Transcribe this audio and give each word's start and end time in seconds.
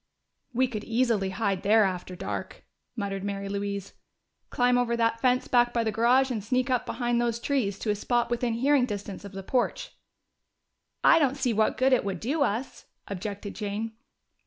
"We 0.51 0.67
could 0.67 0.83
easily 0.83 1.29
hide 1.29 1.61
there 1.61 1.83
after 1.83 2.15
dark," 2.15 2.63
muttered 2.95 3.23
Mary 3.23 3.47
Louise. 3.47 3.93
"Climb 4.49 4.75
over 4.75 4.97
that 4.97 5.19
fence 5.19 5.47
back 5.47 5.73
by 5.75 5.83
the 5.83 5.91
garage 5.91 6.31
and 6.31 6.43
sneak 6.43 6.71
up 6.71 6.87
behind 6.87 7.21
those 7.21 7.37
trees 7.39 7.77
to 7.77 7.91
a 7.91 7.95
spot 7.95 8.31
within 8.31 8.53
hearing 8.53 8.87
distance 8.87 9.23
of 9.23 9.33
the 9.33 9.43
porch." 9.43 9.95
"I 11.03 11.19
don't 11.19 11.37
see 11.37 11.53
what 11.53 11.77
good 11.77 11.93
it 11.93 12.03
would 12.03 12.19
do 12.19 12.41
us," 12.41 12.85
objected 13.07 13.53
Jane. 13.53 13.91